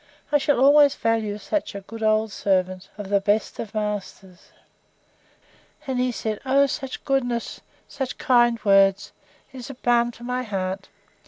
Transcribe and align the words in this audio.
—I 0.31 0.39
shall 0.39 0.59
always 0.59 0.95
value 0.95 1.37
such 1.37 1.75
a 1.75 1.81
good 1.81 2.01
old 2.01 2.31
servant 2.31 2.89
of 2.97 3.09
the 3.09 3.21
best 3.21 3.59
of 3.59 3.75
masters!—He 3.75 6.11
said, 6.11 6.39
O 6.43 6.65
such 6.65 7.05
goodness! 7.05 7.61
Such 7.87 8.17
kind 8.17 8.59
words! 8.65 9.11
It 9.53 9.59
is 9.59 9.69
balm 9.83 10.09
to 10.13 10.23
my 10.23 10.41
heart! 10.41 10.89